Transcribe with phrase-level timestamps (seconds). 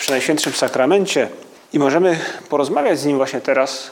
[0.00, 1.28] przy Najświętszym Sakramencie
[1.72, 2.18] i możemy
[2.48, 3.90] porozmawiać z Nim właśnie teraz,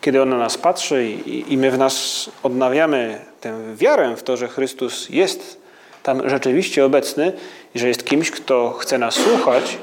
[0.00, 4.36] kiedy On na nas patrzy i, i my w nas odnawiamy tę wiarę w to,
[4.36, 5.60] że Chrystus jest
[6.02, 7.32] tam rzeczywiście obecny
[7.74, 9.78] i że jest kimś, kto chce nas słuchać.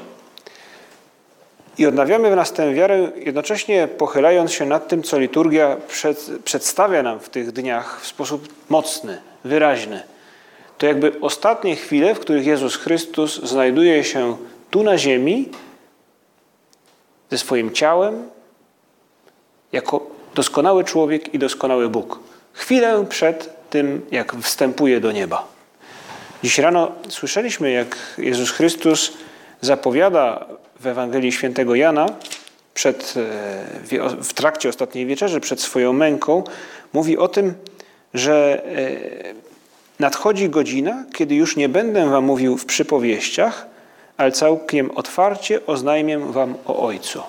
[1.78, 7.02] I odnawiamy w nas tę wiarę, jednocześnie pochylając się nad tym, co liturgia przed, przedstawia
[7.02, 10.02] nam w tych dniach w sposób mocny, wyraźny.
[10.78, 14.36] To jakby ostatnie chwile, w których Jezus Chrystus znajduje się
[14.70, 15.48] tu na ziemi
[17.30, 18.28] ze swoim ciałem
[19.72, 22.18] jako doskonały człowiek i doskonały Bóg.
[22.52, 25.48] Chwilę przed tym, jak wstępuje do nieba.
[26.42, 29.12] Dziś rano słyszeliśmy, jak Jezus Chrystus
[29.60, 30.46] zapowiada
[30.80, 32.06] w Ewangelii Świętego Jana
[32.74, 36.44] przed, e, w trakcie ostatniej wieczerzy, przed swoją męką,
[36.92, 37.54] mówi o tym,
[38.14, 38.90] że e,
[39.98, 43.69] nadchodzi godzina, kiedy już nie będę wam mówił w przypowieściach,
[44.20, 47.22] ale całkiem otwarcie oznajmię wam o Ojcu.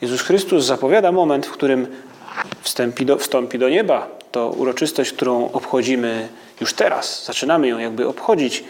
[0.00, 1.86] Jezus Chrystus zapowiada moment, w którym
[2.60, 4.08] wstąpi do, wstąpi do nieba.
[4.32, 6.28] To uroczystość, którą obchodzimy
[6.60, 7.24] już teraz.
[7.24, 8.64] Zaczynamy ją jakby obchodzić.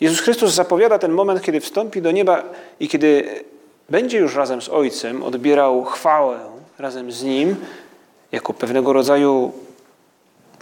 [0.00, 2.42] Jezus Chrystus zapowiada ten moment, kiedy wstąpi do nieba
[2.80, 3.24] i kiedy
[3.90, 6.40] będzie już razem z Ojcem odbierał chwałę
[6.78, 7.56] razem z Nim,
[8.32, 9.52] jako pewnego rodzaju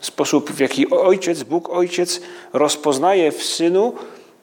[0.00, 2.20] sposób, w jaki Ojciec, Bóg Ojciec
[2.52, 3.94] rozpoznaje w Synu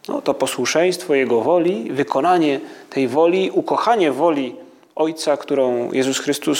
[0.08, 4.56] no, to posłuszeństwo Jego woli, wykonanie tej woli, ukochanie woli
[4.96, 6.60] Ojca, którą Jezus Chrystus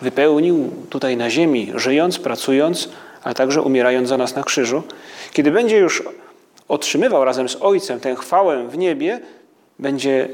[0.00, 2.88] wypełnił tutaj na ziemi, żyjąc, pracując,
[3.22, 4.82] ale także umierając za nas na krzyżu.
[5.32, 6.02] Kiedy będzie już
[6.68, 9.20] otrzymywał razem z Ojcem tę chwałę w niebie,
[9.78, 10.28] będzie,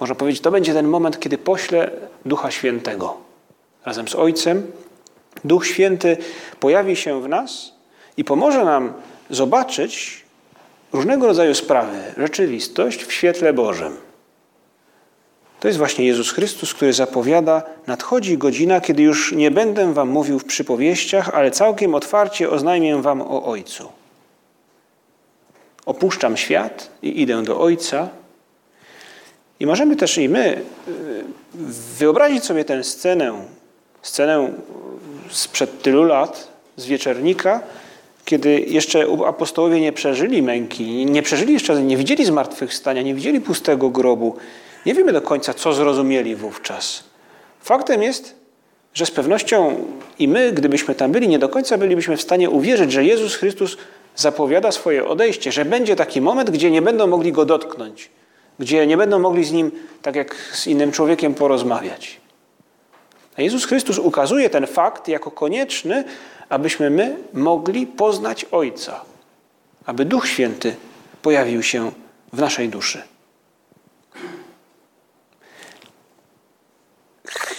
[0.00, 1.90] można powiedzieć, to będzie ten moment, kiedy pośle
[2.24, 3.16] Ducha Świętego.
[3.84, 4.72] Razem z Ojcem
[5.44, 6.16] Duch Święty
[6.60, 7.72] pojawi się w nas
[8.16, 8.92] i pomoże nam
[9.30, 10.19] zobaczyć
[10.92, 13.96] różnego rodzaju sprawy, rzeczywistość w świetle Bożym.
[15.60, 20.38] To jest właśnie Jezus Chrystus, który zapowiada: Nadchodzi godzina, kiedy już nie będę wam mówił
[20.38, 23.88] w przypowieściach, ale całkiem otwarcie oznajmię wam o Ojcu.
[25.86, 28.08] Opuszczam świat i idę do Ojca.
[29.60, 31.24] I możemy też i my y,
[31.98, 33.44] wyobrazić sobie tę scenę,
[34.02, 34.52] scenę
[35.30, 37.60] sprzed tylu lat, z wieczernika,
[38.24, 43.90] kiedy jeszcze apostołowie nie przeżyli męki, nie przeżyli jeszcze, nie widzieli zmartwychwstania, nie widzieli pustego
[43.90, 44.36] grobu.
[44.86, 47.04] Nie wiemy do końca, co zrozumieli wówczas.
[47.60, 48.34] Faktem jest,
[48.94, 49.84] że z pewnością
[50.18, 53.76] i my, gdybyśmy tam byli, nie do końca bylibyśmy w stanie uwierzyć, że Jezus Chrystus
[54.16, 58.10] zapowiada swoje odejście, że będzie taki moment, gdzie nie będą mogli go dotknąć,
[58.58, 59.70] gdzie nie będą mogli z nim,
[60.02, 62.19] tak jak z innym człowiekiem, porozmawiać.
[63.38, 66.04] A Jezus Chrystus ukazuje ten fakt jako konieczny,
[66.48, 69.04] abyśmy my mogli poznać Ojca,
[69.86, 70.76] aby Duch Święty
[71.22, 71.92] pojawił się
[72.32, 73.02] w naszej duszy.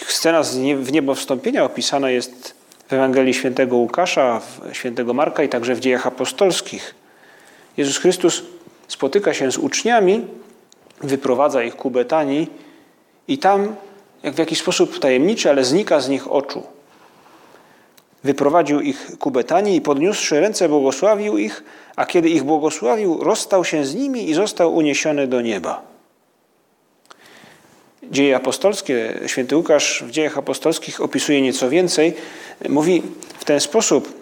[0.08, 0.42] Scena
[0.76, 2.54] w niebo wstąpienia opisana jest
[2.88, 4.40] w Ewangelii świętego Łukasza,
[4.72, 6.94] świętego Marka i także w dziejach apostolskich.
[7.76, 8.42] Jezus Chrystus
[8.88, 10.26] spotyka się z uczniami,
[11.00, 12.50] wyprowadza ich ku Betanii
[13.28, 13.76] i tam
[14.22, 16.62] jak w jakiś sposób tajemniczy, ale znika z nich oczu.
[18.24, 21.64] Wyprowadził ich ku Betanii i podniósłszy ręce błogosławił ich,
[21.96, 25.82] a kiedy ich błogosławił, rozstał się z nimi i został uniesiony do nieba.
[28.10, 32.14] Dzieje apostolskie, święty Łukasz w dziejach apostolskich opisuje nieco więcej.
[32.68, 33.02] Mówi
[33.38, 34.12] w ten sposób,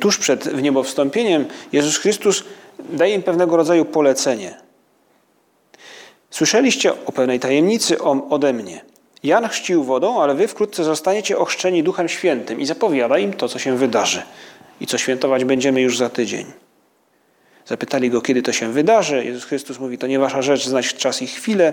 [0.00, 2.44] tuż przed wniebowstąpieniem Jezus Chrystus
[2.78, 4.54] daje im pewnego rodzaju polecenie–
[6.30, 8.80] Słyszeliście o pewnej tajemnicy ode mnie.
[9.22, 13.58] Jan chrzcił wodą, ale wy wkrótce zostaniecie ochrzczeni Duchem Świętym i zapowiada im to, co
[13.58, 14.22] się wydarzy
[14.80, 16.46] i co świętować będziemy już za tydzień.
[17.66, 19.24] Zapytali go, kiedy to się wydarzy.
[19.24, 21.72] Jezus Chrystus mówi, to nie wasza rzecz znać czas i chwilę.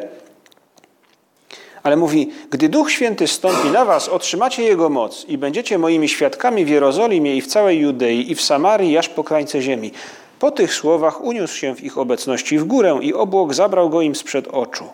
[1.83, 6.65] Ale mówi, gdy Duch Święty stąpi na was, otrzymacie Jego moc i będziecie moimi świadkami
[6.65, 9.91] w Jerozolimie i w całej Judei i w Samarii, aż po krańce ziemi.
[10.43, 14.15] Po tych słowach uniósł się w ich obecności w górę i obłok zabrał go im
[14.15, 14.85] sprzed oczu.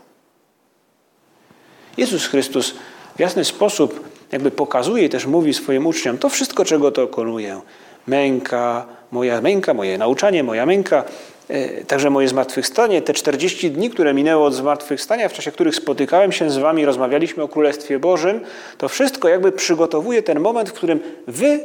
[1.97, 2.73] Jezus Chrystus
[3.15, 7.61] w jasny sposób jakby pokazuje i też mówi swoim uczniom, to wszystko, czego dokonuję,
[8.07, 11.03] męka, moja męka, moje nauczanie, moja męka,
[11.47, 16.31] e, także moje zmartwychwstanie, te 40 dni, które minęło od zmartwychwstania, w czasie których spotykałem
[16.31, 18.41] się z wami, rozmawialiśmy o Królestwie Bożym,
[18.77, 21.59] to wszystko jakby przygotowuje ten moment, w którym wy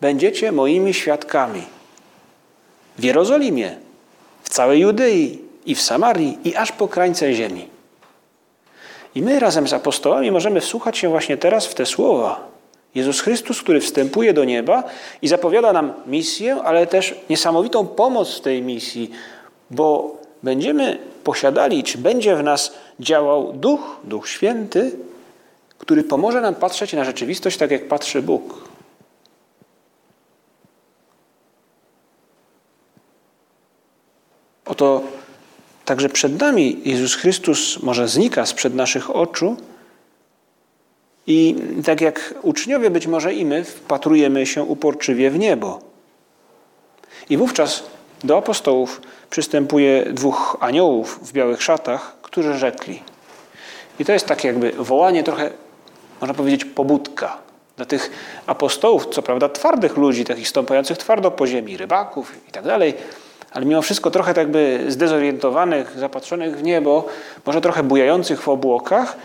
[0.00, 1.73] będziecie moimi świadkami.
[2.98, 3.76] W Jerozolimie,
[4.42, 7.68] w całej Judei i w Samarii i aż po krańce ziemi.
[9.14, 12.48] I my razem z apostołami możemy wsłuchać się właśnie teraz w te słowa.
[12.94, 14.84] Jezus Chrystus, który wstępuje do nieba
[15.22, 19.10] i zapowiada nam misję, ale też niesamowitą pomoc w tej misji,
[19.70, 24.92] bo będziemy posiadali, czy będzie w nas działał Duch, Duch Święty,
[25.78, 28.68] który pomoże nam patrzeć na rzeczywistość tak, jak patrzy Bóg.
[34.66, 35.02] Oto
[35.94, 39.56] także przed nami Jezus Chrystus może znika sprzed naszych oczu
[41.26, 45.80] i tak jak uczniowie, być może i my, wpatrujemy się uporczywie w niebo.
[47.30, 47.82] I wówczas
[48.24, 49.00] do apostołów
[49.30, 53.02] przystępuje dwóch aniołów w białych szatach, którzy rzekli.
[53.98, 55.50] I to jest takie jakby wołanie trochę,
[56.20, 57.38] można powiedzieć, pobudka
[57.76, 58.10] dla tych
[58.46, 62.94] apostołów, co prawda twardych ludzi, takich stąpających twardo po ziemi, rybaków i tak dalej,
[63.54, 67.06] ale mimo wszystko trochę tak jakby zdezorientowanych, zapatrzonych w niebo,
[67.46, 69.16] może trochę bujających w obłokach.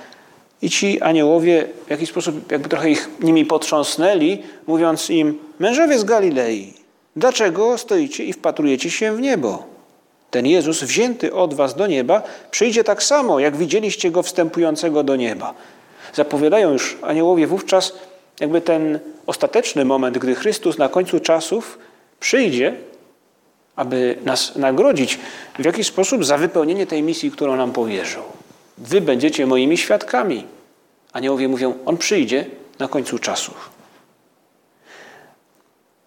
[0.61, 6.03] I ci aniołowie w jakiś sposób jakby trochę ich nimi potrząsnęli, mówiąc im, mężowie z
[6.03, 6.73] Galilei,
[7.15, 9.63] dlaczego stoicie i wpatrujecie się w niebo?
[10.31, 12.21] Ten Jezus, wzięty od was do nieba,
[12.51, 15.53] przyjdzie tak samo, jak widzieliście go wstępującego do nieba.
[16.13, 17.93] Zapowiadają już aniołowie wówczas
[18.39, 21.79] jakby ten ostateczny moment, gdy Chrystus na końcu czasów
[22.19, 22.75] przyjdzie
[23.79, 25.19] aby nas nagrodzić
[25.59, 28.23] w jakiś sposób za wypełnienie tej misji, którą nam powierzył.
[28.77, 30.43] Wy będziecie moimi świadkami.
[31.13, 32.45] Aniołowie mówią, on przyjdzie
[32.79, 33.69] na końcu czasów.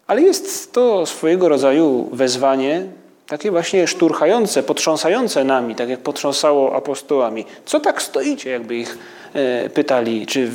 [0.06, 2.86] Ale jest to swojego rodzaju wezwanie,
[3.26, 7.44] takie właśnie szturchające, potrząsające nami, tak jak potrząsało apostołami.
[7.64, 8.98] Co tak stoicie, jakby ich
[9.34, 10.50] e, pytali, czy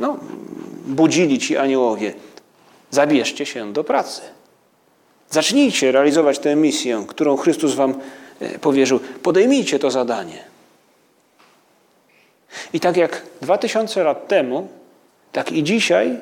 [0.00, 0.16] no,
[0.86, 2.14] budzili ci aniołowie?
[2.90, 4.22] Zabierzcie się do pracy.
[5.34, 7.94] Zacznijcie realizować tę misję, którą Chrystus Wam
[8.40, 9.00] e, powierzył.
[9.22, 10.44] Podejmijcie to zadanie.
[12.72, 14.68] I tak jak dwa tysiące lat temu,
[15.32, 16.18] tak i dzisiaj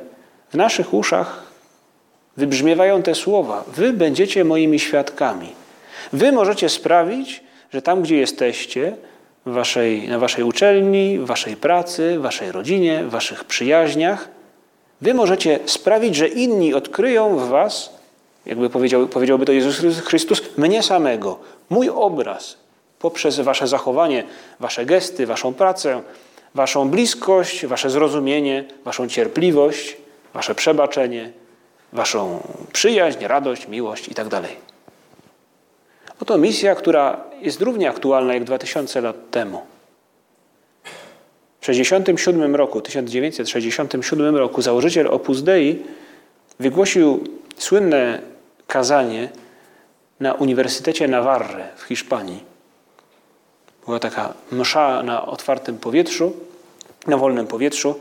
[0.51, 1.43] w naszych uszach
[2.37, 5.49] wybrzmiewają te słowa: Wy będziecie moimi świadkami.
[6.13, 7.43] Wy możecie sprawić,
[7.73, 8.97] że tam, gdzie jesteście,
[9.47, 14.29] waszej, na waszej uczelni, w waszej pracy, w waszej rodzinie, w waszych przyjaźniach,
[15.01, 18.02] wy możecie sprawić, że inni odkryją w was
[18.47, 21.39] jakby powiedział, powiedziałby to Jezus Chrystus, mnie samego,
[21.71, 22.57] mój obraz,
[22.99, 24.25] poprzez wasze zachowanie,
[24.61, 26.03] wasze gesty, waszą pracę,
[26.55, 29.97] waszą bliskość, wasze zrozumienie, waszą cierpliwość,
[30.35, 31.33] wasze przebaczenie,
[31.93, 32.41] waszą
[32.73, 34.31] przyjaźń, radość, miłość itd.
[34.31, 34.51] Tak
[36.21, 39.63] Oto misja, która jest równie aktualna jak 2000 lat temu.
[41.61, 45.83] W 1967 roku, 1967 roku założyciel Opus Dei
[46.61, 47.25] wygłosił
[47.57, 48.32] słynne
[48.73, 49.29] kazanie
[50.21, 52.45] na Uniwersytecie Navarre w Hiszpanii.
[53.87, 56.33] Była taka msza na otwartym powietrzu,
[57.07, 58.01] na wolnym powietrzu,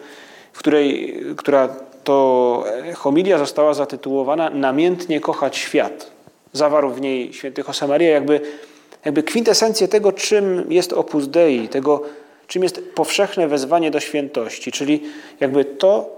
[0.53, 1.69] w której, która
[2.03, 2.63] to
[2.95, 6.11] homilia została zatytułowana Namiętnie kochać świat.
[6.53, 8.41] Zawarł w niej święty Josemaria jakby,
[9.05, 12.01] jakby kwintesencję tego, czym jest Opus Dei, tego,
[12.47, 15.03] czym jest powszechne wezwanie do świętości, czyli
[15.39, 16.09] jakby to,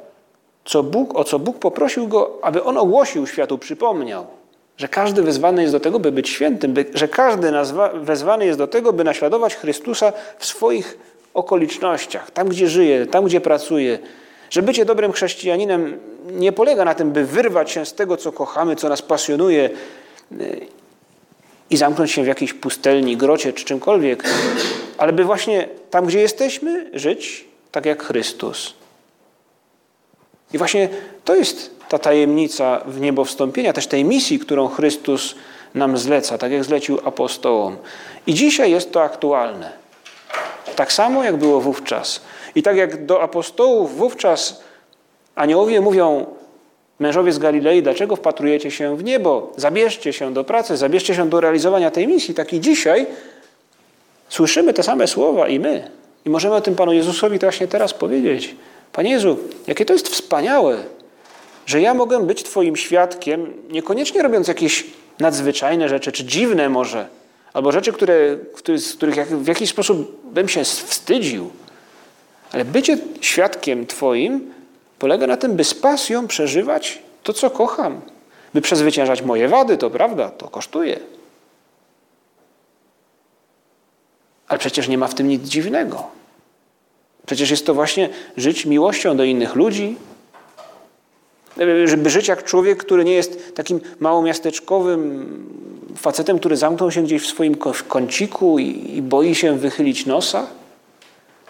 [0.66, 4.43] co Bóg, o co Bóg poprosił go, aby on ogłosił światu, przypomniał.
[4.77, 7.51] Że każdy wezwany jest do tego, by być świętym, by, że każdy
[7.94, 10.98] wezwany jest do tego, by naśladować Chrystusa w swoich
[11.34, 14.00] okolicznościach, tam gdzie żyje, tam gdzie pracuje.
[14.50, 16.00] Że bycie dobrym chrześcijaninem
[16.32, 19.70] nie polega na tym, by wyrwać się z tego, co kochamy, co nas pasjonuje
[20.32, 20.68] y,
[21.70, 24.24] i zamknąć się w jakiejś pustelni, grocie czy czymkolwiek,
[24.98, 28.74] ale by właśnie tam, gdzie jesteśmy, żyć tak jak Chrystus.
[30.53, 30.89] I właśnie
[31.25, 35.36] to jest ta tajemnica w niebo wstąpienia, też tej misji, którą Chrystus
[35.76, 37.78] nam zleca, tak jak zlecił apostołom.
[38.28, 39.72] I dzisiaj jest to aktualne.
[40.76, 42.22] Tak samo jak było wówczas.
[42.56, 44.62] I tak jak do apostołów wówczas
[45.36, 46.26] aniołowie mówią,
[47.00, 49.52] mężowie z Galilei, dlaczego wpatrujecie się w niebo?
[49.58, 52.34] Zabierzcie się do pracy, zabierzcie się do realizowania tej misji.
[52.34, 53.06] Tak i dzisiaj
[54.30, 55.92] słyszymy te same słowa i my.
[56.26, 58.56] I możemy o tym Panu Jezusowi właśnie teraz powiedzieć.
[58.94, 60.78] Panie Jezu, jakie to jest wspaniałe,
[61.65, 64.86] że ja mogę być Twoim świadkiem, niekoniecznie robiąc jakieś
[65.20, 67.08] nadzwyczajne rzeczy, czy dziwne może,
[67.53, 68.38] albo rzeczy, które,
[68.77, 71.51] z których w jakiś sposób bym się wstydził.
[72.51, 74.53] Ale bycie świadkiem Twoim
[75.00, 78.01] polega na tym, by z pasją przeżywać to, co kocham.
[78.53, 81.00] By przezwyciężać moje wady, to prawda, to kosztuje.
[84.48, 86.08] Ale przecież nie ma w tym nic dziwnego.
[87.25, 89.96] Przecież jest to właśnie żyć miłością do innych ludzi,
[91.86, 95.26] żeby żyć jak człowiek, który nie jest takim małomiasteczkowym
[95.96, 97.56] facetem, który zamknął się gdzieś w swoim
[97.88, 100.48] kąciku i, boi się wychylić nosa.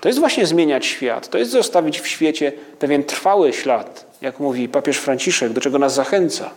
[0.02, 1.30] To jest właśnie zmieniać świat.
[1.30, 5.94] To jest zostawić w świecie pewien trwały ślad, jak mówi papież Franciszek, do czego nas
[5.94, 6.50] zachęca.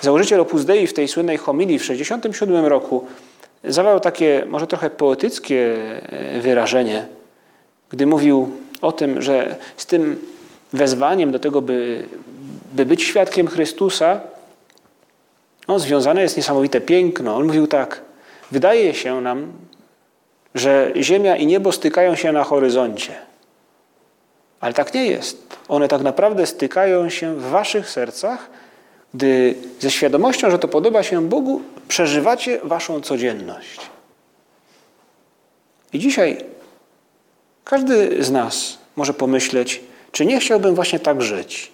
[0.00, 3.06] Założyciel Opus Dei w tej słynnej homilii w 1967 roku
[3.64, 7.06] zawarł takie może trochę poetyckie e, wyrażenie,
[7.90, 8.50] gdy mówił
[8.80, 10.20] o tym, że z tym
[10.72, 12.08] wezwaniem do tego, by,
[12.72, 14.20] by być świadkiem Chrystusa,
[15.68, 17.36] no, związane jest niesamowite piękno.
[17.36, 18.02] On mówił tak:
[18.50, 19.52] Wydaje się nam,
[20.54, 23.12] że ziemia i niebo stykają się na horyzoncie.
[24.60, 25.56] Ale tak nie jest.
[25.68, 28.50] One tak naprawdę stykają się w waszych sercach,
[29.14, 33.80] gdy ze świadomością, że to podoba się Bogu, przeżywacie waszą codzienność.
[35.92, 36.44] I dzisiaj
[37.64, 39.80] każdy z nas może pomyśleć,
[40.12, 41.72] czy nie chciałbym właśnie tak żyć?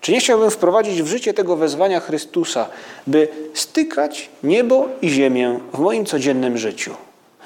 [0.00, 2.68] Czy nie chciałbym wprowadzić w życie tego wezwania Chrystusa,
[3.06, 6.94] by stykać niebo i ziemię w moim codziennym życiu?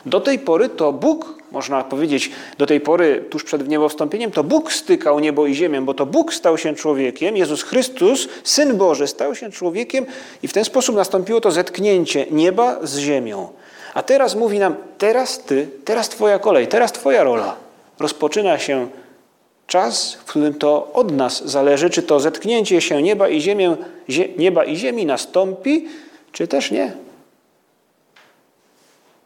[0.07, 4.73] Do tej pory to Bóg, można powiedzieć, do tej pory, tuż przed wniebowstąpieniem, to Bóg
[4.73, 9.35] stykał niebo i ziemię, bo to Bóg stał się człowiekiem, Jezus Chrystus, Syn Boży, stał
[9.35, 10.07] się człowiekiem
[10.43, 13.49] i w ten sposób nastąpiło to zetknięcie nieba z ziemią.
[13.95, 17.57] A teraz mówi nam, teraz Ty, teraz Twoja kolej, teraz Twoja rola.
[17.99, 18.89] Rozpoczyna się
[19.69, 23.77] czas, w którym to od nas zależy, czy to zetknięcie się nieba i, ziemię,
[24.39, 25.89] nieba i ziemi nastąpi,
[26.33, 26.93] czy też nie.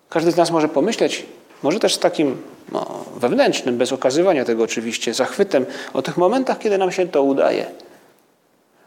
[0.08, 1.26] Każdy z nas może pomyśleć,
[1.62, 6.78] może też z takim no, wewnętrznym, bez okazywania tego oczywiście, zachwytem o tych momentach, kiedy
[6.78, 7.66] nam się to udaje.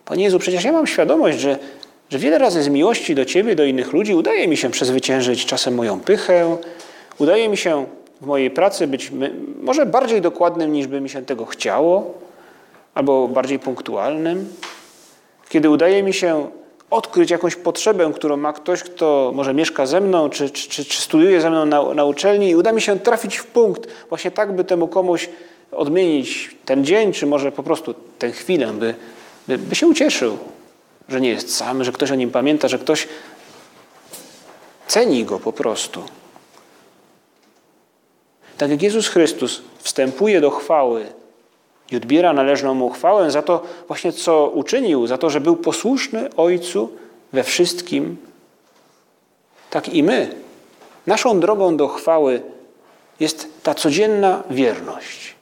[0.06, 1.60] Panie Jezu, przecież ja mam świadomość, że,
[2.10, 5.76] że wiele razy z miłości do Ciebie, do innych ludzi udaje mi się przezwyciężyć czasem
[5.76, 6.58] moją pychę,
[7.20, 7.86] udaje mi się
[8.22, 9.12] w mojej pracy być
[9.62, 12.14] może bardziej dokładnym, niż by mi się tego chciało,
[12.96, 14.54] albo bardziej punktualnym.
[15.50, 16.50] Kiedy udaje mi się
[16.90, 21.42] odkryć jakąś potrzebę, którą ma ktoś, kto może mieszka ze mną, czy, czy, czy studiuje
[21.42, 24.64] ze mną na, na uczelni i uda mi się trafić w punkt, właśnie tak, by
[24.64, 25.30] temu komuś
[25.72, 28.96] odmienić ten dzień, czy może po prostu tę chwilę, by,
[29.48, 30.38] by, by się ucieszył,
[31.10, 33.08] że nie jest sam, że ktoś o nim pamięta, że ktoś
[34.88, 36.04] ceni go po prostu.
[38.58, 41.06] Tak jak Jezus Chrystus wstępuje do chwały
[41.92, 46.36] i odbiera należną mu chwałę za to właśnie, co uczynił, za to, że był posłuszny
[46.36, 46.90] Ojcu
[47.34, 48.18] we wszystkim,
[49.70, 50.36] tak i my.
[51.08, 52.42] Naszą drogą do chwały
[53.20, 55.36] jest ta codzienna wierność.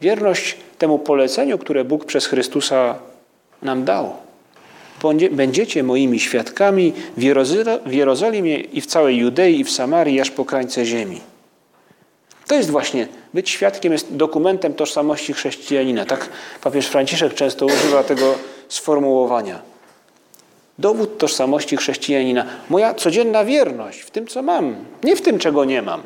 [0.00, 2.98] Wierność temu poleceniu, które Bóg przez Chrystusa
[3.62, 4.12] nam dał.
[5.30, 6.92] Będziecie moimi świadkami
[7.86, 11.20] w Jerozolimie i w całej Judei i w Samarii, aż po krańce ziemi.
[12.50, 16.04] To jest właśnie, być świadkiem jest dokumentem tożsamości chrześcijanina.
[16.04, 16.28] Tak
[16.62, 18.34] papież Franciszek często używa tego
[18.68, 19.62] sformułowania.
[20.78, 22.46] Dowód tożsamości chrześcijanina.
[22.70, 26.02] Moja codzienna wierność w tym, co mam, nie w tym, czego nie mam.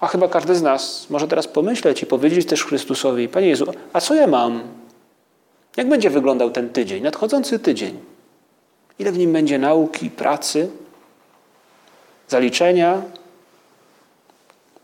[0.00, 4.00] A chyba każdy z nas może teraz pomyśleć i powiedzieć też Chrystusowi, Panie Jezu, a
[4.00, 4.62] co ja mam?
[5.76, 7.98] Jak będzie wyglądał ten tydzień, nadchodzący tydzień?
[8.98, 10.70] Ile w nim będzie nauki, pracy,
[12.28, 13.02] zaliczenia,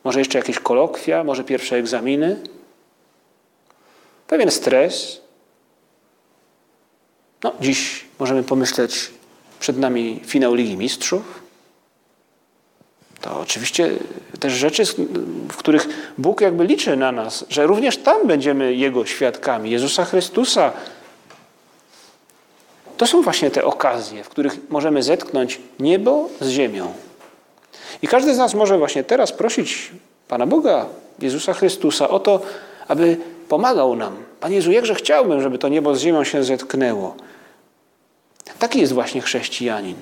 [0.05, 2.41] może jeszcze jakieś kolokwia, może pierwsze egzaminy.
[4.27, 5.21] Pewien stres.
[7.43, 9.11] No, dziś możemy pomyśleć,
[9.61, 11.43] przed nami finał Ligi Mistrzów.
[13.21, 13.91] To oczywiście
[14.41, 14.85] też rzeczy,
[15.49, 20.73] w których Bóg jakby liczy na nas, że również tam będziemy Jego świadkami, Jezusa Chrystusa.
[22.97, 26.95] To są właśnie te okazje, w których możemy zetknąć niebo z ziemią.
[28.03, 29.91] I każdy z nas może właśnie teraz prosić
[30.29, 30.87] Pana Boga,
[31.19, 32.41] Jezusa Chrystusa, o to,
[32.89, 33.17] aby
[33.49, 34.17] pomagał nam.
[34.41, 37.17] Panie Jezu, jakże chciałbym, żeby to niebo z ziemią się zetknęło.
[38.59, 39.97] Taki jest właśnie chrześcijanin.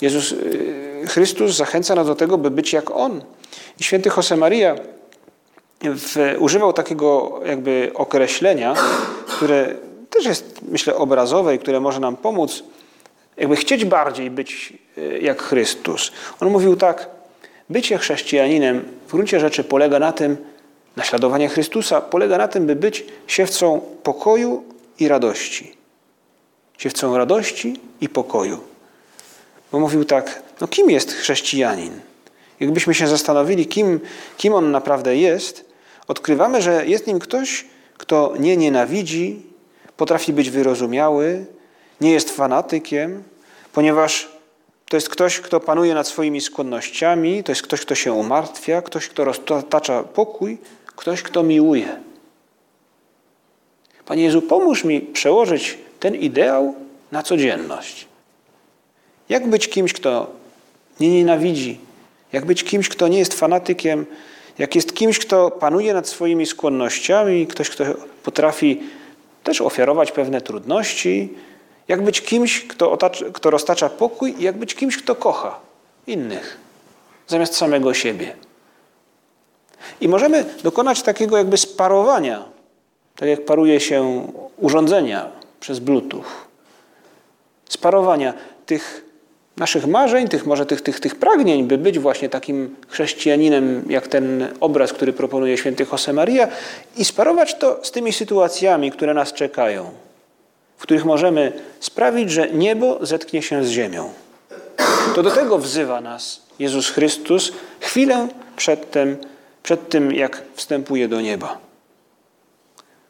[0.00, 3.24] Jezus y, Chrystus zachęca nas do tego, by być jak On.
[3.80, 4.76] I święty Josemaria
[6.38, 8.74] używał takiego jakby określenia,
[9.26, 9.74] które
[10.10, 12.62] też jest, myślę, obrazowe i które może nam pomóc
[13.36, 14.72] jakby chcieć bardziej być
[15.20, 16.12] jak Chrystus.
[16.40, 17.08] On mówił tak,
[17.70, 20.36] bycie chrześcijaninem w gruncie rzeczy polega na tym,
[20.96, 24.64] naśladowanie Chrystusa polega na tym, by być siewcą pokoju
[24.98, 25.76] i radości.
[26.78, 28.60] Siewcą radości i pokoju.
[29.72, 32.00] Bo mówił tak, no kim jest chrześcijanin?
[32.60, 34.00] Jakbyśmy się zastanowili, kim,
[34.36, 35.64] kim on naprawdę jest,
[36.08, 37.64] odkrywamy, że jest nim ktoś,
[37.96, 39.42] kto nie nienawidzi,
[39.96, 41.46] potrafi być wyrozumiały,
[42.00, 43.22] nie jest fanatykiem,
[43.72, 44.35] ponieważ
[44.88, 49.08] to jest ktoś, kto panuje nad swoimi skłonnościami, to jest ktoś, kto się umartwia, ktoś,
[49.08, 52.00] kto roztacza pokój, ktoś, kto miłuje.
[54.06, 56.74] Panie Jezu, pomóż mi przełożyć ten ideał
[57.12, 58.06] na codzienność.
[59.28, 60.30] Jak być kimś, kto
[61.00, 61.78] nie nienawidzi?
[62.32, 64.06] Jak być kimś, kto nie jest fanatykiem?
[64.58, 67.84] Jak jest kimś, kto panuje nad swoimi skłonnościami, ktoś, kto
[68.22, 68.80] potrafi
[69.44, 71.28] też ofiarować pewne trudności?
[71.88, 74.34] Jak być kimś, kto, otacza, kto roztacza pokój?
[74.38, 75.60] I jak być kimś, kto kocha
[76.06, 76.58] innych
[77.26, 78.36] zamiast samego siebie?
[80.00, 82.44] I możemy dokonać takiego jakby sparowania,
[83.16, 84.26] tak jak paruje się
[84.56, 86.24] urządzenia przez Bluetooth.
[87.68, 88.34] Sparowania
[88.66, 89.04] tych
[89.56, 94.48] naszych marzeń, tych może tych, tych, tych pragnień, by być właśnie takim chrześcijaninem, jak ten
[94.60, 96.48] obraz, który proponuje święty Josemaria
[96.96, 99.90] i sparować to z tymi sytuacjami, które nas czekają,
[100.76, 104.12] w których możemy sprawić, że niebo zetknie się z ziemią.
[105.14, 109.16] To do tego wzywa nas Jezus Chrystus chwilę przed tym,
[109.62, 111.58] przed tym jak wstępuje do nieba.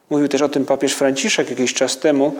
[0.09, 2.35] Mówił też o tym papież Franciszek jakiś czas temu,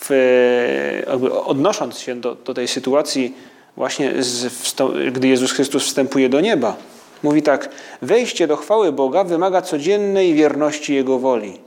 [0.00, 1.02] w,
[1.44, 3.34] odnosząc się do, do tej sytuacji,
[3.76, 4.52] właśnie z,
[5.12, 6.76] gdy Jezus Chrystus wstępuje do nieba.
[7.22, 7.68] Mówi tak:
[8.02, 11.60] Wejście do chwały Boga wymaga codziennej wierności Jego woli.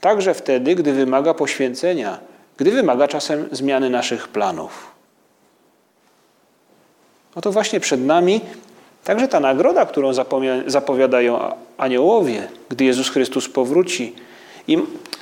[0.00, 2.18] Także wtedy, gdy wymaga poświęcenia,
[2.56, 4.96] gdy wymaga czasem zmiany naszych planów.
[7.34, 8.40] Oto właśnie przed nami
[9.04, 10.12] także ta nagroda, którą
[10.66, 14.14] zapowiadają aniołowie, gdy Jezus Chrystus powróci.
[14.68, 14.78] I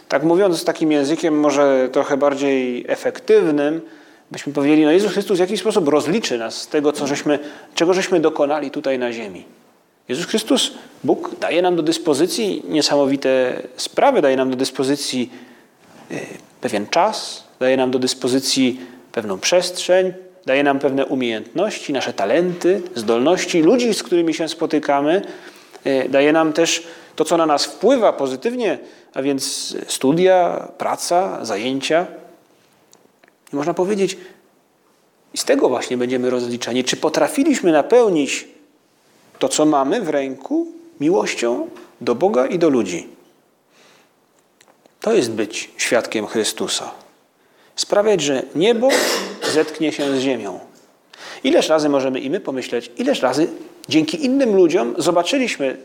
[0.09, 3.81] tak mówiąc takim językiem może trochę bardziej efektywnym,
[4.31, 7.39] byśmy powiedzieli, no Jezus Chrystus w jakiś sposób rozliczy nas z tego, co żeśmy,
[7.75, 9.45] czego żeśmy dokonali tutaj na ziemi.
[10.09, 10.73] Jezus Chrystus,
[11.05, 15.31] Bóg daje nam do dyspozycji niesamowite sprawy, daje nam do dyspozycji
[16.11, 16.15] e,
[16.65, 18.81] pewien czas, daje nam do dyspozycji
[19.13, 20.13] pewną przestrzeń,
[20.47, 25.23] daje nam pewne umiejętności, nasze talenty, zdolności, ludzi, z którymi się spotykamy,
[25.85, 28.79] e, daje nam też to, co na nas wpływa pozytywnie,
[29.15, 32.07] a więc studia, praca, zajęcia.
[33.53, 34.17] I można powiedzieć,
[35.35, 38.49] i z tego właśnie będziemy rozliczani, czy potrafiliśmy napełnić
[39.39, 40.67] to, co mamy w ręku,
[41.01, 41.69] miłością
[42.01, 43.14] do Boga i do ludzi.
[45.05, 46.91] To jest być świadkiem Chrystusa.
[47.77, 48.89] Sprawiać, że niebo
[49.53, 50.61] zetknie się z ziemią.
[51.45, 53.49] Ileż razy możemy i my pomyśleć, ileż razy
[53.89, 55.77] dzięki innym ludziom zobaczyliśmy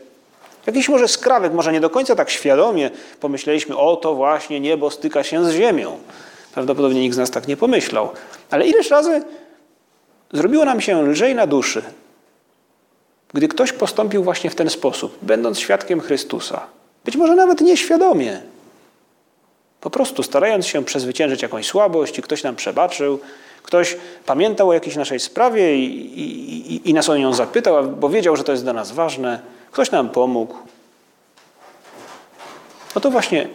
[0.66, 5.22] Jakiś może skrawek, może nie do końca tak świadomie pomyśleliśmy, o to właśnie niebo styka
[5.22, 5.98] się z ziemią.
[6.54, 8.10] Prawdopodobnie nikt z nas tak nie pomyślał.
[8.50, 9.22] Ale ileż razy
[10.32, 11.82] zrobiło nam się lżej na duszy,
[13.34, 16.66] gdy ktoś postąpił właśnie w ten sposób, będąc świadkiem Chrystusa.
[17.04, 18.49] Być może nawet nieświadomie.
[19.80, 23.20] Po prostu starając się przezwyciężyć jakąś słabość i ktoś nam przebaczył,
[23.62, 28.08] ktoś pamiętał o jakiejś naszej sprawie i, i, i, i nas o nią zapytał, bo
[28.08, 29.40] wiedział, że to jest dla nas ważne.
[29.70, 30.54] Ktoś nam pomógł.
[32.94, 33.48] No to właśnie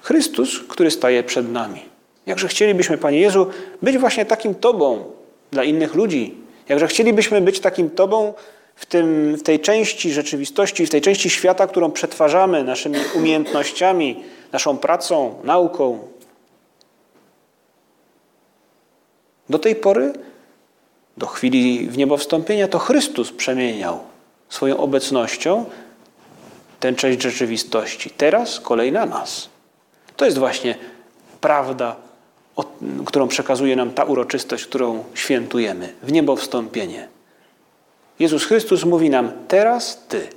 [0.00, 1.82] Chrystus, który staje przed nami.
[2.26, 3.46] Jakże chcielibyśmy, Panie Jezu,
[3.82, 5.04] być właśnie takim Tobą
[5.50, 6.34] dla innych ludzi.
[6.68, 8.34] Jakże chcielibyśmy być takim Tobą
[8.76, 14.78] w, tym, w tej części rzeczywistości, w tej części świata, którą przetwarzamy naszymi umiejętnościami, naszą
[14.78, 15.98] pracą, nauką.
[19.48, 20.12] Do tej pory,
[21.16, 24.00] do chwili w niebo wstąpienia, to Chrystus przemieniał
[24.48, 25.64] swoją obecnością
[26.80, 28.10] tę część rzeczywistości.
[28.10, 29.48] Teraz kolej na nas.
[30.16, 30.74] To jest właśnie
[31.40, 31.96] prawda,
[33.06, 37.08] którą przekazuje nam ta uroczystość, którą świętujemy w niebo wstąpienie.
[38.18, 40.28] Jezus Chrystus mówi nam: Teraz Ty.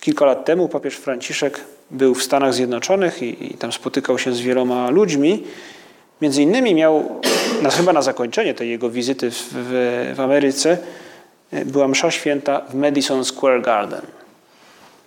[0.00, 1.60] Kilka lat temu papież Franciszek
[1.90, 5.42] był w Stanach Zjednoczonych i, i tam spotykał się z wieloma ludźmi.
[6.20, 7.20] Między innymi miał
[7.62, 10.78] na, chyba na zakończenie tej jego wizyty w, w, w Ameryce
[11.52, 14.02] e, była msza święta w Madison Square Garden.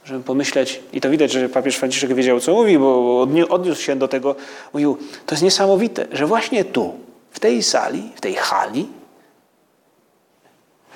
[0.06, 4.08] Żeby pomyśleć, i to widać, że papież Franciszek wiedział, co mówi, bo odniósł się do
[4.08, 4.36] tego,
[4.74, 6.94] mówił, to jest niesamowite, że właśnie tu,
[7.32, 8.88] w tej sali, w tej hali,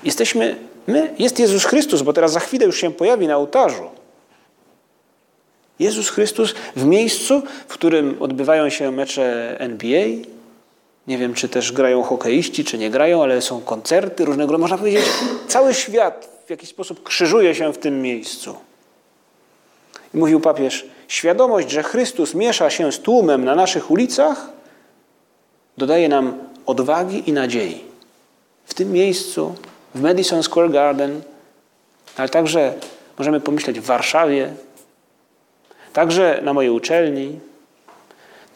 [0.04, 0.56] jesteśmy,
[0.88, 3.90] my, jest Jezus Chrystus, bo teraz za chwilę już się pojawi na ołtarzu.
[5.80, 10.08] Jezus Chrystus w miejscu, w którym odbywają się mecze NBA,
[11.08, 14.58] nie wiem, czy też grają hokeiści, czy nie grają, ale są koncerty różnego.
[14.58, 15.06] Można powiedzieć,
[15.48, 18.56] cały świat w jakiś sposób krzyżuje się w tym miejscu.
[20.14, 24.50] I mówił papież, świadomość, że Chrystus miesza się z tłumem na naszych ulicach,
[25.78, 27.84] dodaje nam odwagi i nadziei.
[28.66, 29.56] W tym miejscu,
[29.96, 31.22] w Madison Square Garden,
[32.18, 32.74] ale także
[33.18, 34.54] możemy pomyśleć w Warszawie,
[35.94, 37.40] także na mojej uczelni,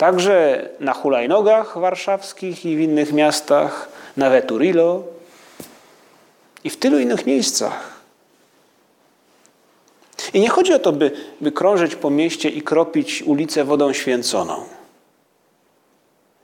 [0.01, 5.03] Także na hulajnogach warszawskich i w innych miastach, na Veturilo
[6.63, 8.01] i w tylu innych miejscach.
[10.33, 14.63] I nie chodzi o to, by, by krążyć po mieście i kropić ulicę wodą święconą.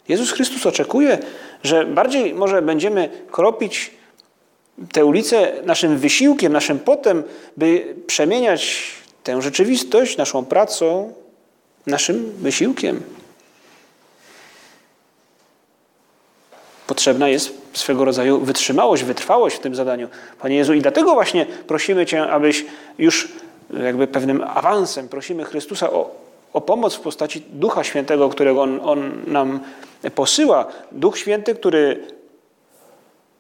[0.08, 1.18] Jezus Chrystus oczekuje,
[1.64, 3.92] że bardziej może będziemy kropić
[4.92, 7.24] tę ulicę naszym wysiłkiem, naszym potem,
[7.58, 8.92] by przemieniać
[9.24, 11.14] tę rzeczywistość naszą pracą,
[11.88, 13.02] naszym wysiłkiem.
[16.88, 20.08] Potrzebna jest swego rodzaju wytrzymałość, wytrwałość w tym zadaniu.
[20.40, 22.66] Panie Jezu, i dlatego właśnie prosimy Cię, abyś
[22.98, 23.28] już
[23.84, 26.16] jakby pewnym awansem prosimy Chrystusa o,
[26.54, 29.60] o pomoc w postaci Ducha Świętego, którego on, on nam
[30.16, 30.68] posyła.
[30.92, 32.17] Duch Święty, który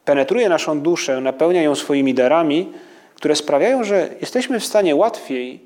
[0.07, 2.71] penetruje naszą duszę, napełnia ją swoimi darami,
[3.15, 5.59] które sprawiają, że jesteśmy w stanie łatwiej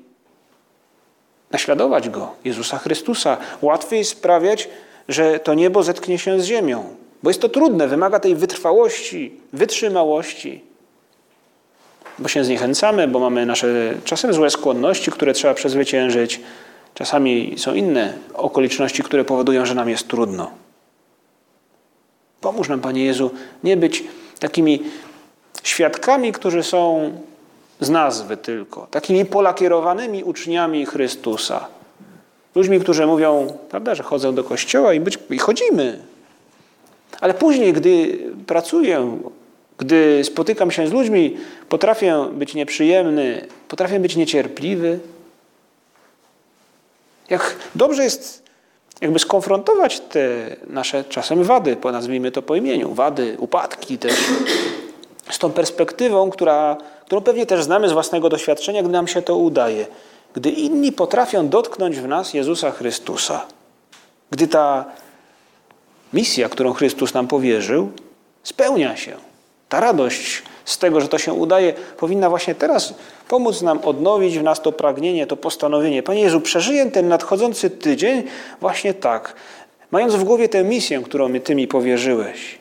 [1.50, 4.68] naśladować Go, Jezusa Chrystusa, łatwiej sprawiać,
[5.08, 6.84] że to niebo zetknie się z ziemią.
[7.22, 10.60] Bo jest to trudne, wymaga tej wytrwałości, wytrzymałości,
[12.18, 16.40] bo się zniechęcamy, bo mamy nasze czasem złe skłonności, które trzeba przezwyciężyć.
[16.94, 20.50] Czasami są inne okoliczności, które powodują, że nam jest trudno.
[22.40, 23.30] Pomóż nam, Panie Jezu,
[23.64, 24.04] nie być
[24.38, 24.82] takimi
[25.62, 27.10] świadkami, którzy są
[27.80, 31.68] z nazwy tylko, takimi polakierowanymi uczniami Chrystusa.
[32.54, 36.02] Ludźmi, którzy mówią, prawda, że chodzą do kościoła i, być, i chodzimy.
[37.20, 39.18] Ale później, gdy pracuję,
[39.78, 41.36] gdy spotykam się z ludźmi,
[41.68, 44.98] potrafię być nieprzyjemny, potrafię być niecierpliwy.
[47.30, 48.41] Jak dobrze jest
[49.02, 50.28] jakby skonfrontować te
[50.66, 54.14] nasze czasem wady, nazwijmy to po imieniu, wady, upadki też,
[55.30, 59.36] z tą perspektywą, która, którą pewnie też znamy z własnego doświadczenia, gdy nam się to
[59.36, 59.86] udaje.
[60.34, 63.46] Gdy inni potrafią dotknąć w nas Jezusa Chrystusa,
[64.30, 64.84] gdy ta
[66.12, 67.90] misja, którą Chrystus nam powierzył,
[68.42, 69.16] spełnia się.
[69.68, 72.94] Ta radość z tego, że to się udaje, powinna właśnie teraz
[73.28, 76.02] pomóc nam odnowić w nas to pragnienie, to postanowienie.
[76.02, 78.22] Panie Jezu, przeżyję ten nadchodzący tydzień
[78.60, 79.34] właśnie tak,
[79.90, 82.58] mając w głowie tę misję, którą Ty mi powierzyłeś.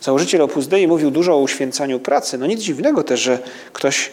[0.00, 2.38] Założyciel Opus Dei mówił dużo o uświęcaniu pracy.
[2.38, 3.38] No nic dziwnego też, że
[3.72, 4.10] ktoś,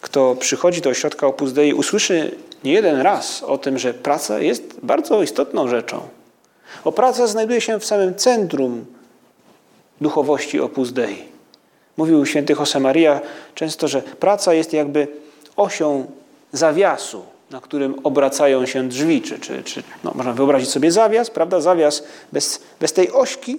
[0.00, 4.80] kto przychodzi do ośrodka Opus Dei, usłyszy nie jeden raz o tym, że praca jest
[4.82, 6.19] bardzo istotną rzeczą.
[6.84, 8.86] O praca znajduje się w samym centrum
[10.00, 11.24] duchowości Opus Dei.
[11.96, 13.20] Mówił święty Josemaria
[13.54, 15.08] często, że praca jest jakby
[15.56, 16.06] osią
[16.52, 21.60] zawiasu, na którym obracają się drzwi, czy, czy, czy no, można wyobrazić sobie zawias, prawda?
[21.60, 23.58] Zawias bez, bez tej ośki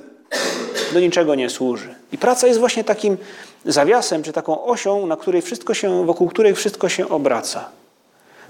[0.93, 1.95] do niczego nie służy.
[2.11, 3.17] I praca jest właśnie takim
[3.65, 7.69] zawiasem, czy taką osią, na której wszystko się, wokół której wszystko się obraca.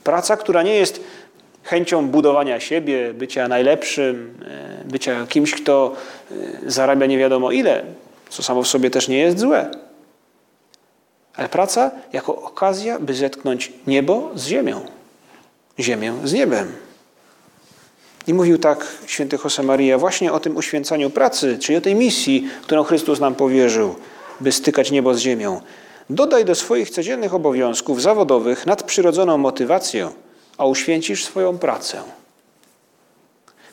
[0.04, 1.02] Praca, która nie jest
[1.64, 5.94] chęcią budowania siebie, bycia najlepszym, e, bycia kimś, kto
[6.32, 6.36] e,
[6.72, 7.84] zarabia nie wiadomo ile,
[8.30, 9.72] co samo w sobie też nie jest złe.
[11.36, 14.82] Ale praca jako okazja, by zetknąć niebo z ziemią,
[15.80, 16.72] ziemię z niebem.
[18.28, 22.84] I mówił tak święty Josemaria właśnie o tym uświęcaniu pracy, czyli o tej misji, którą
[22.84, 23.96] Chrystus nam powierzył,
[24.42, 25.62] by stykać niebo z ziemią.
[26.10, 30.10] Dodaj do swoich codziennych obowiązków zawodowych nadprzyrodzoną motywację,
[30.62, 31.98] a uświęcisz swoją pracę.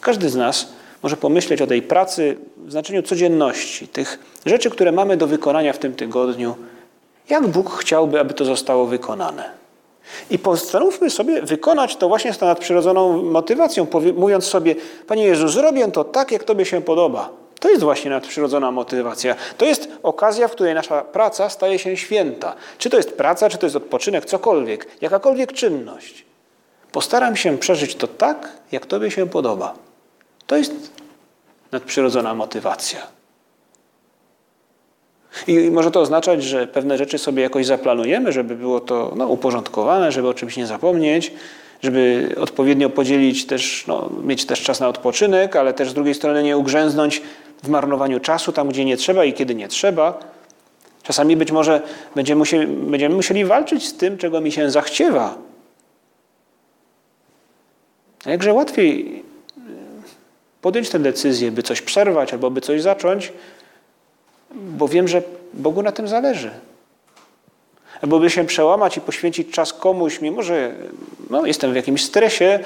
[0.00, 0.68] Każdy z nas
[1.02, 5.78] może pomyśleć o tej pracy w znaczeniu codzienności, tych rzeczy, które mamy do wykonania w
[5.78, 6.56] tym tygodniu.
[7.28, 9.50] Jak Bóg chciałby, aby to zostało wykonane?
[10.30, 14.74] I postanówmy sobie wykonać to właśnie z tą nadprzyrodzoną motywacją, mówiąc sobie,
[15.06, 17.30] Panie Jezu, zrobię to tak, jak Tobie się podoba.
[17.60, 19.36] To jest właśnie nadprzyrodzona motywacja.
[19.58, 22.54] To jest okazja, w której nasza praca staje się święta.
[22.78, 26.27] Czy to jest praca, czy to jest odpoczynek, cokolwiek, jakakolwiek czynność.
[26.92, 29.74] Postaram się przeżyć to tak, jak Tobie się podoba.
[30.46, 30.92] To jest
[31.72, 33.06] nadprzyrodzona motywacja.
[35.46, 40.12] I może to oznaczać, że pewne rzeczy sobie jakoś zaplanujemy, żeby było to no, uporządkowane,
[40.12, 41.32] żeby o czymś nie zapomnieć,
[41.82, 46.42] żeby odpowiednio podzielić też, no, mieć też czas na odpoczynek, ale też z drugiej strony
[46.42, 47.22] nie ugrzęznąć
[47.62, 50.18] w marnowaniu czasu tam, gdzie nie trzeba i kiedy nie trzeba.
[51.02, 51.82] Czasami być może
[52.14, 55.47] będziemy musieli, będziemy musieli walczyć z tym, czego mi się zachciewa.
[58.28, 59.22] Jakże łatwiej
[60.62, 63.32] podjąć tę decyzję, by coś przerwać albo by coś zacząć,
[64.54, 65.22] bo wiem, że
[65.54, 66.50] Bogu na tym zależy.
[68.02, 70.74] albo by się przełamać i poświęcić czas komuś, mimo że
[71.30, 72.60] no, jestem w jakimś stresie,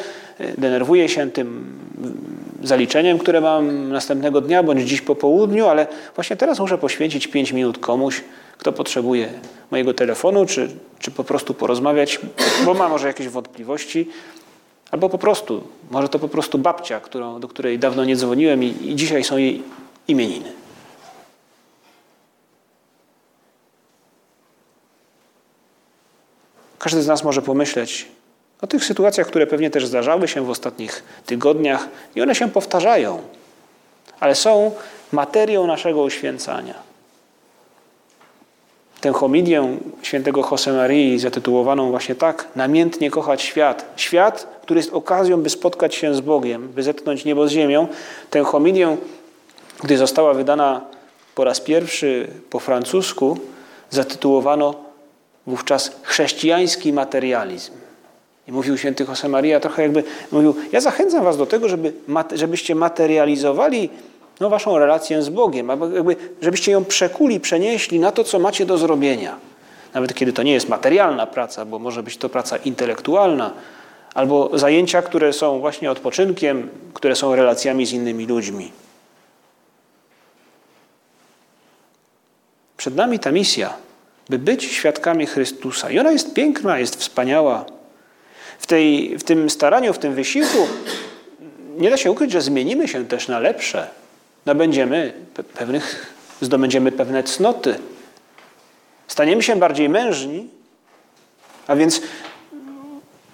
[0.58, 1.78] denerwuję się tym
[2.62, 7.52] zaliczeniem, które mam następnego dnia bądź dziś po południu, ale właśnie teraz muszę poświęcić 5
[7.52, 8.20] minut komuś,
[8.58, 9.28] kto potrzebuje
[9.70, 12.20] mojego telefonu, czy, czy po prostu porozmawiać,
[12.64, 14.08] bo ma może jakieś wątpliwości,
[14.92, 18.66] albo po prostu, może to po prostu babcia, którą, do której dawno nie dzwoniłem i,
[18.66, 19.62] i dzisiaj są jej
[20.08, 20.52] imieniny.
[26.78, 28.08] Każdy z nas może pomyśleć
[28.60, 33.22] o tych sytuacjach, które pewnie też zdarzały się w ostatnich tygodniach i one się powtarzają,
[34.20, 34.72] ale są
[35.12, 36.91] materią naszego uświęcania.
[39.02, 43.84] Tę homilię świętego Josemarii zatytułowaną właśnie tak, namiętnie kochać świat.
[43.96, 47.88] Świat, który jest okazją, by spotkać się z Bogiem, by zetknąć niebo z ziemią.
[48.30, 48.96] Tę homilię,
[49.82, 50.80] gdy została wydana
[51.34, 53.38] po raz pierwszy po francusku,
[53.90, 54.74] zatytułowano
[55.46, 57.72] wówczas chrześcijański materializm.
[58.48, 61.92] I mówił święty Josemaria trochę jakby, mówił, ja zachęcam was do tego, żeby,
[62.34, 63.90] żebyście materializowali
[64.40, 68.78] no, waszą relację z Bogiem, jakby, żebyście ją przekuli, przenieśli na to, co macie do
[68.78, 69.36] zrobienia.
[69.94, 73.52] Nawet kiedy to nie jest materialna praca, bo może być to praca intelektualna,
[74.14, 78.72] albo zajęcia, które są właśnie odpoczynkiem, które są relacjami z innymi ludźmi.
[82.76, 83.74] Przed nami ta misja,
[84.28, 85.90] by być świadkami Chrystusa.
[85.90, 87.64] I ona jest piękna, jest wspaniała.
[88.58, 90.58] W, tej, w tym staraniu, w tym wysiłku
[91.76, 94.01] nie da się ukryć, że zmienimy się też na lepsze
[94.46, 95.12] nabędziemy
[95.54, 97.74] pewnych, zdobędziemy pewne cnoty.
[99.08, 100.48] Staniemy się bardziej mężni,
[101.66, 102.00] a więc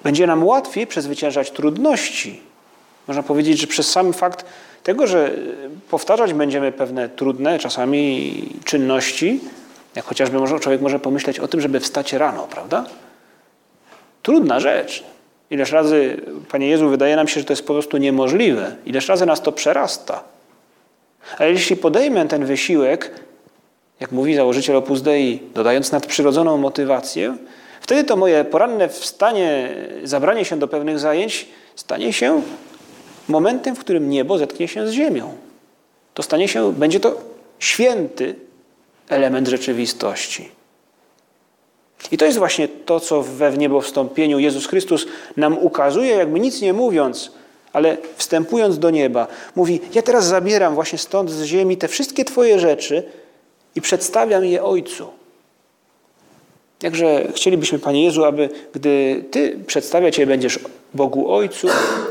[0.03, 2.41] będzie nam łatwiej przezwyciężać trudności.
[3.09, 4.45] Można powiedzieć, że przez sam fakt
[4.83, 5.31] tego, że
[5.91, 8.33] powtarzać będziemy pewne trudne czasami
[8.65, 9.41] czynności,
[9.95, 12.85] jak chociażby może, człowiek może pomyśleć o tym, żeby wstać rano, prawda?
[14.23, 15.05] Trudna rzecz.
[15.51, 18.77] Ileż razy, Panie Jezu, wydaje nam się, że to jest po prostu niemożliwe.
[18.87, 20.25] Ileż razy nas to przerasta.
[21.39, 23.11] Ale jeśli podejmę ten wysiłek,
[24.01, 27.37] jak mówi założyciel Opus Dei, dodając nadprzyrodzoną motywację,
[27.81, 32.43] wtedy to moje poranne wstanie, zabranie się do pewnych zajęć stanie się
[33.29, 35.35] momentem, w którym niebo zetknie się z ziemią.
[36.15, 37.21] To stanie się, będzie to
[37.59, 38.35] święty
[39.09, 40.49] element rzeczywistości.
[42.13, 46.73] I to jest właśnie to, co we wniebowstąpieniu Jezus Chrystus nam ukazuje, jakby nic nie
[46.73, 47.33] mówiąc,
[47.73, 49.27] ale wstępując do nieba,
[49.57, 53.03] mówi: Ja teraz zabieram właśnie stąd z ziemi te wszystkie Twoje rzeczy
[53.75, 55.09] i przedstawiam je Ojcu.
[56.83, 60.59] Jakże chcielibyśmy, Panie Jezu, aby gdy Ty przedstawiać je będziesz
[60.95, 61.69] Bogu Ojcu,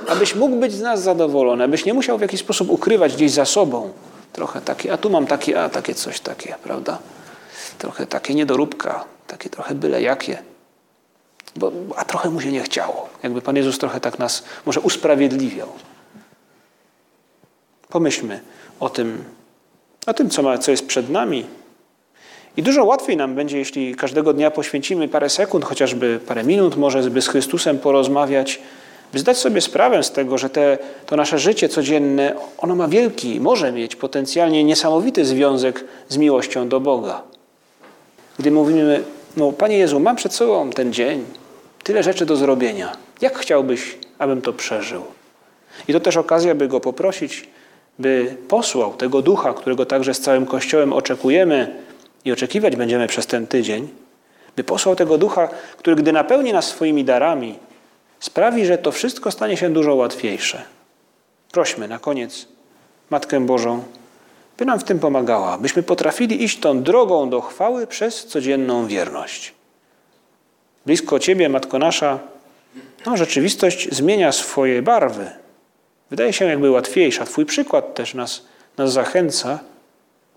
[0.07, 3.45] abyś mógł być z nas zadowolony, abyś nie musiał w jakiś sposób ukrywać gdzieś za
[3.45, 3.89] sobą
[4.33, 6.99] trochę takie, a tu mam takie, a takie coś takie, prawda?
[7.77, 10.37] Trochę takie niedoróbka, takie trochę byle jakie
[11.57, 13.09] bo, a trochę mu się nie chciało.
[13.23, 15.67] Jakby Pan Jezus trochę tak nas może usprawiedliwiał.
[17.89, 18.39] Pomyślmy
[18.79, 19.23] o tym,
[20.05, 21.45] o tym co, ma, co jest przed nami.
[22.57, 27.09] I dużo łatwiej nam będzie, jeśli każdego dnia poświęcimy parę sekund, chociażby parę minut, może
[27.09, 28.59] by z Chrystusem porozmawiać,
[29.13, 33.39] by zdać sobie sprawę z tego, że te, to nasze życie codzienne, ono ma wielki,
[33.39, 37.21] może mieć potencjalnie niesamowity związek z miłością do Boga.
[38.39, 39.03] Gdy mówimy,
[39.37, 41.25] no Panie Jezu, mam przed sobą ten dzień,
[41.87, 42.97] Tyle rzeczy do zrobienia.
[43.21, 45.03] Jak chciałbyś, abym to przeżył?
[45.87, 47.47] I to też okazja, by go poprosić,
[47.99, 51.83] by posłał tego ducha, którego także z całym Kościołem oczekujemy
[52.25, 53.87] i oczekiwać będziemy przez ten tydzień,
[54.55, 57.59] by posłał tego ducha, który gdy napełni nas swoimi darami,
[58.19, 60.63] sprawi, że to wszystko stanie się dużo łatwiejsze.
[61.51, 62.47] Prośmy na koniec
[63.09, 63.83] Matkę Bożą,
[64.57, 69.56] by nam w tym pomagała, byśmy potrafili iść tą drogą do chwały przez codzienną wierność
[70.87, 72.19] blisko Ciebie, Matko Nasza,
[73.05, 75.29] no, rzeczywistość zmienia swoje barwy.
[76.09, 77.25] Wydaje się jakby łatwiejsza.
[77.25, 78.45] Twój przykład też nas,
[78.77, 79.59] nas zachęca.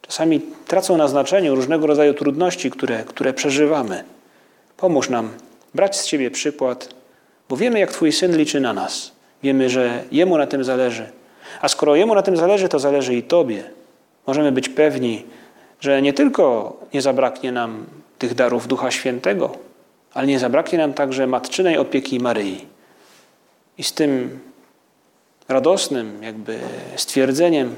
[0.02, 4.04] Czasami tracą na znaczeniu różnego rodzaju trudności, które, które przeżywamy.
[4.76, 5.30] Pomóż nam
[5.74, 6.94] brać z Ciebie przykład,
[7.48, 9.12] bo wiemy, jak Twój Syn liczy na nas.
[9.42, 11.06] Wiemy, że Jemu na tym zależy.
[11.60, 13.64] A skoro Jemu na tym zależy, to zależy i Tobie.
[14.26, 15.24] Możemy być pewni,
[15.80, 17.86] że nie tylko nie zabraknie nam
[18.18, 19.69] tych darów Ducha Świętego,
[20.14, 22.66] ale nie zabraknie nam także matczynej opieki Maryi.
[23.78, 24.40] I z tym
[25.48, 26.58] radosnym jakby
[26.96, 27.76] stwierdzeniem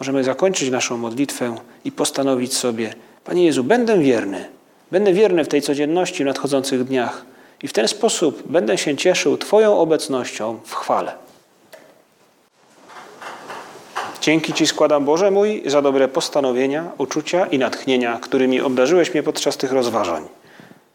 [0.00, 2.94] możemy zakończyć naszą modlitwę i postanowić sobie,
[3.24, 4.48] Panie Jezu, będę wierny.
[4.90, 7.24] Będę wierny w tej codzienności w nadchodzących dniach
[7.62, 11.12] i w ten sposób będę się cieszył Twoją obecnością w chwale.
[14.20, 19.56] Dzięki Ci składam, Boże mój, za dobre postanowienia, uczucia i natchnienia, którymi obdarzyłeś mnie podczas
[19.56, 20.24] tych rozważań.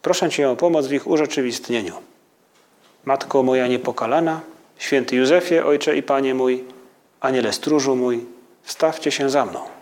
[0.02, 1.94] Proszę Cię o pomoc w ich urzeczywistnieniu.
[3.06, 4.42] Matko moja niepokalana,
[4.78, 6.64] święty Józefie, Ojcze i Panie mój,
[7.20, 8.26] Aniele stróżu mój,
[8.64, 9.79] wstawcie się za mną.